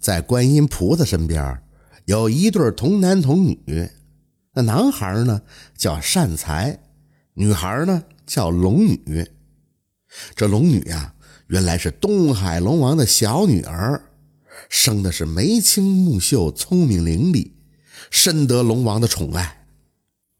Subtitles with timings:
[0.00, 1.62] 在观音菩萨身边
[2.06, 3.90] 有一对童男童女，
[4.54, 5.42] 那男孩呢
[5.76, 6.80] 叫善财，
[7.34, 9.30] 女孩呢叫龙女。
[10.34, 11.14] 这龙女呀，
[11.48, 14.00] 原来是东海龙王的小女儿，
[14.70, 17.52] 生的是眉清目秀、聪明伶俐，
[18.10, 19.66] 深得龙王的宠爱。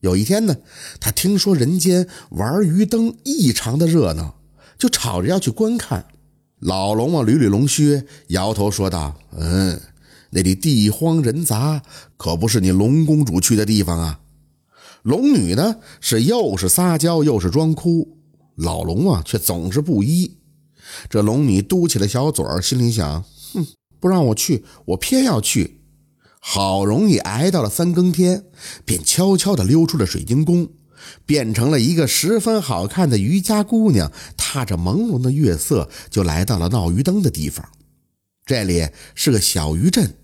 [0.01, 0.57] 有一天呢，
[0.99, 4.41] 他听说人间玩鱼灯异常的热闹，
[4.79, 6.07] 就吵着要去观看。
[6.61, 9.81] 老龙王捋捋龙须，摇头说道：“嗯，
[10.29, 11.83] 那里地荒人杂，
[12.19, 14.21] 可不是你龙公主去的地方啊。”
[15.03, 18.19] 龙女呢，是又是撒娇又是装哭，
[18.57, 20.37] 老龙王却总是不依。
[21.09, 23.67] 这龙女嘟起了小嘴儿，心里想：“哼，
[23.99, 25.81] 不让我去，我偏要去。”
[26.43, 28.45] 好容易挨到了三更天，
[28.85, 30.69] 便悄悄地溜出了水晶宫。
[31.27, 37.67] 变成了一个十分好看的渔家姑娘，踏着朦胧的月色，就来到了闹鱼灯的地方。
[38.45, 40.15] 这里是个小渔镇，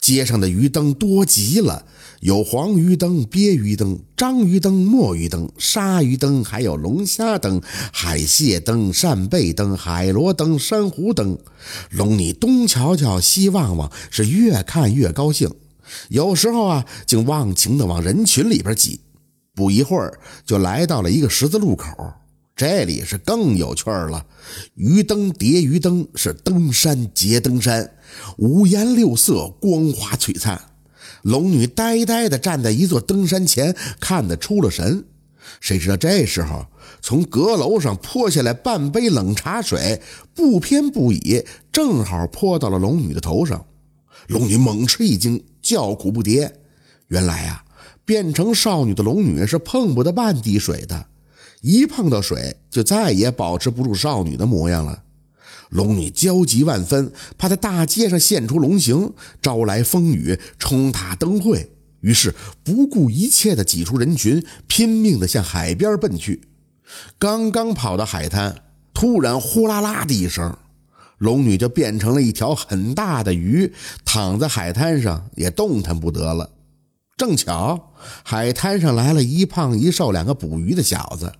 [0.00, 1.86] 街上的鱼灯多极了，
[2.20, 11.38] 有黄鱼灯、鳖鱼灯、章鱼灯、墨鱼灯、鲨鱼灯，还有龙虾灯、海蟹灯、扇贝灯、海螺灯、珊瑚灯。
[11.90, 15.50] 龙你东瞧瞧，西望望，是越看越高兴。
[16.08, 19.00] 有时候啊，竟忘情地往人群里边挤。
[19.56, 21.88] 不一会儿，就来到了一个十字路口。
[22.54, 24.26] 这里是更有趣了，
[24.74, 27.90] 鱼灯叠鱼灯，是登山叠登山，
[28.36, 30.60] 五颜六色，光华璀璨。
[31.22, 35.04] 龙女呆呆地站在一座登山前，看得出了神。
[35.60, 36.66] 谁知道这时候，
[37.00, 40.02] 从阁楼上泼下来半杯冷茶水，
[40.34, 43.64] 不偏不倚，正好泼到了龙女的头上。
[44.28, 46.50] 龙女猛吃一惊，叫苦不迭。
[47.08, 47.62] 原来啊。
[48.06, 51.06] 变成少女的龙女是碰不得半滴水的，
[51.60, 55.02] 一碰到水就再也保持不住少女的模样了。
[55.70, 62.32] 龙女焦急万分，怕在大街上现出龙形，招来风雨，冲塌灯会，于是
[62.62, 66.42] 不顾一切地挤出人群，拼命地向海边奔去。
[67.18, 68.62] 刚刚跑到海滩，
[68.94, 70.56] 突然呼啦啦的一声，
[71.18, 73.72] 龙女就变成了一条很大的鱼，
[74.04, 76.48] 躺在海滩上也动弹不得了。
[77.16, 81.32] 正巧海滩上来了一胖一瘦两个捕鱼的小子，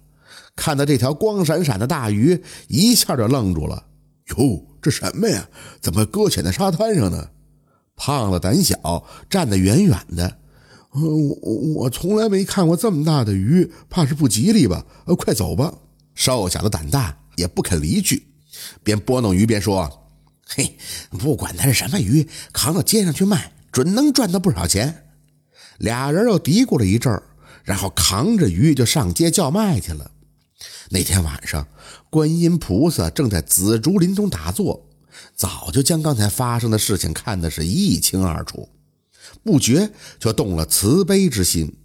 [0.57, 3.85] 看到这条光闪闪的大鱼，一下就愣住了。
[4.31, 5.47] 哟，这什么呀？
[5.83, 7.29] 怎么搁浅在沙滩上呢？
[7.95, 10.39] 胖子胆小，站得远远的。
[10.93, 11.03] 我
[11.43, 14.87] 我我从来没看过这么大的鱼，怕是不吉利吧？
[15.05, 15.75] 呃，快走吧。
[16.15, 18.27] 瘦小子胆大，也不肯离去，
[18.83, 20.09] 边拨弄鱼边说
[20.49, 20.79] ：“嘿，
[21.11, 25.03] 不管它是什么鱼，扛到街上去卖，准能赚到不少钱。”
[25.79, 27.23] 俩人又嘀咕了一阵儿，
[27.65, 30.11] 然后扛着鱼就上街叫卖去了。
[30.91, 31.67] 那天晚上，
[32.09, 34.89] 观音菩萨正在紫竹林中打坐，
[35.35, 38.69] 早就将刚才发生的事情看得是一清二楚，
[39.43, 41.77] 不觉就动了慈悲之心，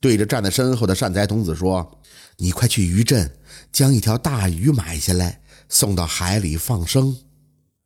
[0.00, 2.00] 对着站在身后的善财童子说
[2.38, 3.36] ：“你快去渔镇，
[3.72, 7.16] 将一条大鱼买下来，送到海里放生。”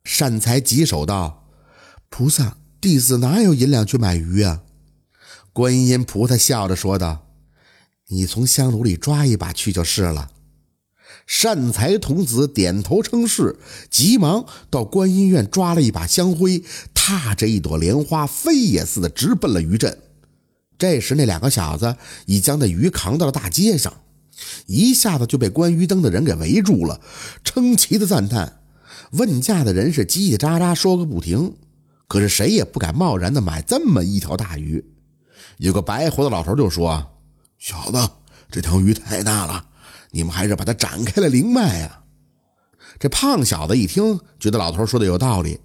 [0.04, 1.48] 善财棘手道
[2.10, 4.62] ：“菩萨，弟子哪有银两去买鱼啊？”
[5.58, 7.26] 观音菩萨笑着说道
[8.10, 10.30] ：“你从香炉里抓一把去就是了。”
[11.26, 13.56] 善财童子点头称是，
[13.90, 16.62] 急忙到观音院抓了一把香灰，
[16.94, 19.98] 踏着一朵莲花，飞也似的直奔了鱼镇。
[20.78, 23.92] 这时，那两个小子已将那鱼扛到了大街上，
[24.66, 27.00] 一下子就被观鱼灯的人给围住了，
[27.42, 28.60] 称奇的赞叹。
[29.10, 31.52] 问价的人是叽叽喳喳说个不停，
[32.06, 34.84] 可是谁也不敢贸然的买这么一条大鱼。
[35.58, 37.04] 有个白胡子老头就说
[37.58, 38.08] ：“小子，
[38.50, 39.64] 这条鱼太大了，
[40.12, 42.00] 你们还是把它展开了灵脉呀。”
[42.98, 45.60] 这胖小子一听，觉得老头说的有道理，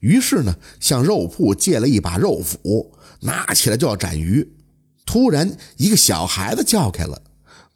[0.00, 4.56] 于是呢，向肉铺借了一把肉斧，拿起来就要斩鱼。
[5.06, 7.22] 突然，一个小孩子叫开了：“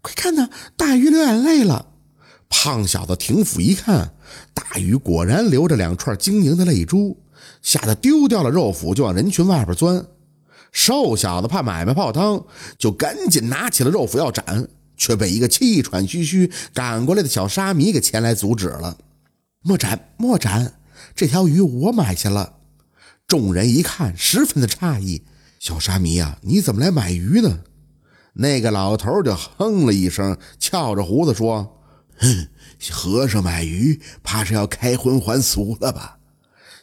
[0.03, 1.87] 快看呐，大鱼流眼泪了！”
[2.51, 4.15] 胖小子停斧一看，
[4.53, 7.23] 大鱼果然流着两串晶莹的泪珠，
[7.63, 10.05] 吓得丢掉了肉斧，就往人群外边钻。
[10.73, 12.45] 瘦小子怕买卖泡汤，
[12.79, 18.97] 就赶紧拿起了肉斧要斩，却被一个气喘吁吁赶过来的小沙弥给前来阻止了。
[19.63, 20.81] 莫斩，莫斩！
[21.15, 22.55] 这条鱼我买下了。
[23.29, 25.23] 众人一看，十分的诧异
[25.61, 27.61] ：“小沙弥呀，你怎么来买鱼呢？”
[28.35, 31.81] 那个老头就哼了一声，翘着胡子说
[32.19, 32.49] ：“哼，
[32.91, 36.19] 和尚买鱼，怕是要开荤还俗了吧？”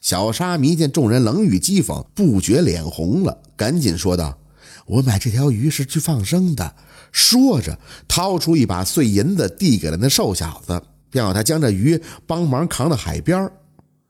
[0.02, 4.38] 小沙弥见众人冷语讥讽，不觉脸红了，赶紧说道
[4.88, 6.76] ：“我买这条鱼是去放生的。”
[7.12, 13.50] 说着，掏出一把碎银子递给了那瘦小子，便要他将这鱼帮忙扛到海边。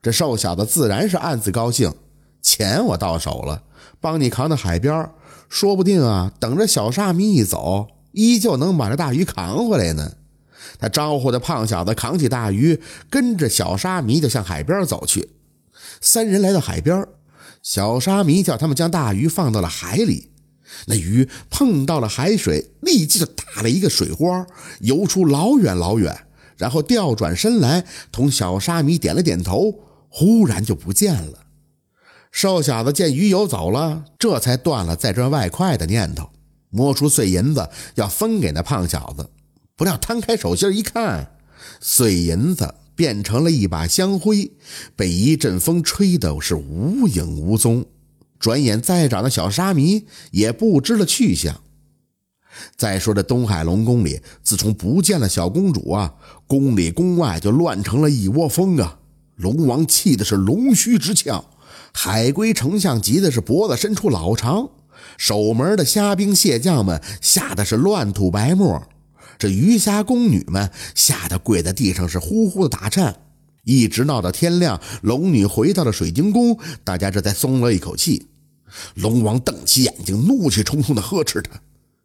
[0.02, 1.94] 这瘦小子自然是暗自高兴，
[2.42, 3.64] 钱我到手了，
[4.00, 5.10] 帮你扛到海边，
[5.48, 10.14] 说不定啊，等着小沙弥一走，依旧能把这大鱼扛回来呢。
[10.78, 15.30] 他招呼着胖小子扛起大鱼，跟着小沙弥就向海边走去。
[16.02, 17.08] 三人来到海边，
[17.62, 20.32] 小沙弥叫他们将大鱼放到了海里。
[20.86, 24.46] 那鱼碰到了海水，立即就打了一个水花，
[24.82, 29.74] 游出老远老远，然后调转身来，同小沙弥点了点头，
[30.10, 31.48] 忽然就不见了。
[32.32, 36.30] 瘦小子见鱼游走了，这才断了再赚外快的念头，
[36.70, 39.28] 摸出碎银子要分给那胖小子。
[39.76, 41.32] 不料摊开手心一看，
[41.82, 44.52] 碎银子变成了一把香灰，
[44.94, 47.86] 被一阵风吹得是无影无踪。
[48.38, 51.62] 转眼再找那小沙弥也不知了去向。
[52.76, 56.14] 再说这东海龙宫里，自从不见了小公主啊，
[56.46, 59.00] 宫里宫外就乱成了一窝蜂啊！
[59.38, 61.52] 龙王气的是龙须直翘，
[61.94, 64.72] 海龟丞相急的是脖子伸出老长，
[65.18, 68.84] 守门的虾兵蟹将们吓得是乱吐白沫。
[69.40, 73.22] 这鱼虾宫女们吓得跪在地上，是呼呼的打颤，
[73.64, 74.80] 一直闹到天亮。
[75.02, 78.28] 龙女回到了水晶宫，大家这才松了一口气。
[78.96, 81.52] 龙王瞪起眼睛，怒气冲冲地呵斥他：“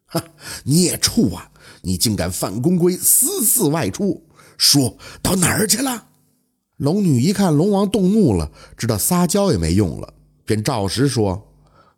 [0.07, 0.25] 哈，
[0.63, 1.51] 孽畜啊！
[1.83, 4.25] 你竟敢犯宫规，私自外出，
[4.57, 6.07] 说到哪儿去了？”
[6.79, 10.15] 龙女一看龙王动怒了，知道撒娇也没用了，
[10.45, 11.51] 便照实说。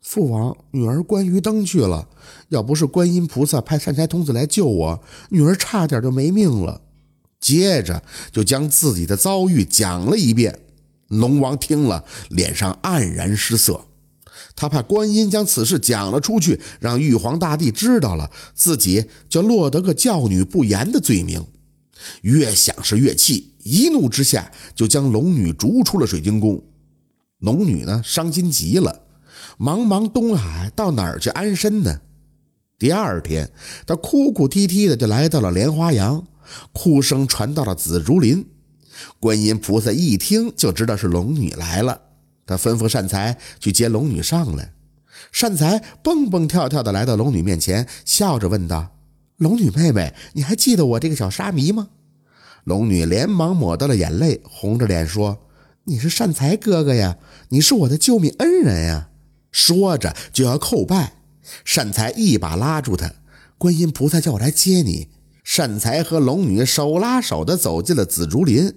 [0.07, 2.09] 父王，女儿观鱼灯去了。
[2.51, 6.81] 要不是观音菩萨派善财童子来救我，女儿差点就没命了。
[7.41, 10.61] 接着就将自己的遭遇讲了一遍。
[11.09, 13.81] 龙王听了，脸上黯然失色。
[14.55, 21.45] 他怕观音将此事讲了出去，让玉皇大帝知道了，自己就落得个教女不严的罪名。
[22.23, 26.63] 越想是越气，一怒之下就将龙女逐出了水晶宫。
[27.41, 29.03] 龙女呢，伤心极了。
[29.59, 32.01] 茫茫东海，到哪儿去安身呢？
[32.79, 33.51] 第二天，
[33.87, 36.27] 他哭哭啼啼的就来到了莲花阳，
[36.73, 38.47] 哭声传到了紫竹林。
[39.19, 42.01] 观音菩萨一听就知道是龙女来了，
[42.45, 44.73] 他吩咐善财去接龙女上来。
[45.33, 48.95] 善财蹦蹦跳跳的来到龙女面前，笑着问道
[49.39, 51.89] ：“龙女妹妹，你还记得我这个小沙弥吗？”
[52.65, 55.39] 龙女连忙抹掉了眼泪，红着脸说
[55.85, 57.17] ：“你是善财哥哥呀，
[57.49, 59.09] 你是我的救命恩人呀。”
[59.57, 61.15] 说着就要叩拜，
[61.65, 63.11] 善财一把拉住他。
[63.57, 65.09] 观音菩萨叫我来接你。
[65.43, 68.75] 善财和龙女手拉手的走进了紫竹林。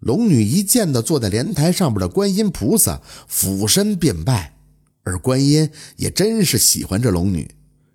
[0.00, 4.56] 龙女一见到坐在莲台上边的观音菩萨，俯身便拜。
[5.04, 7.48] 而观音也真是喜欢这龙女，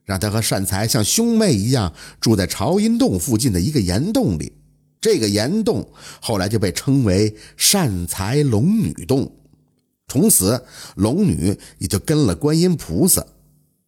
[0.05, 4.53] 让她和善财像兄妹一样住在朝阴洞附近的一个岩洞里。
[5.01, 5.85] 这个岩洞
[6.21, 9.29] 后来就被称为善财龙女洞。
[10.13, 10.63] 从此，
[10.95, 13.25] 龙女也就跟了观音菩萨。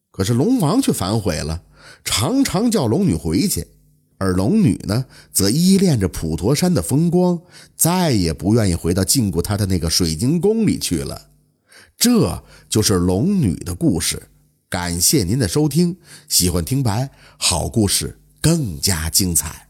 [0.10, 1.62] 可是龙王却反悔了，
[2.04, 3.68] 常常叫龙女回去，
[4.18, 7.40] 而龙女呢，则依恋着普陀山的风光，
[7.76, 11.30] 再也不愿意回到禁锢她的那个水晶宫里去了。
[11.96, 14.30] 这就是龙女的故事。
[14.68, 15.96] 感谢您的收听，
[16.28, 19.65] 喜欢听白好故事更加精彩。